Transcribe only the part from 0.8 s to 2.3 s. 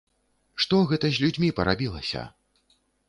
гэта з людзьмі парабілася?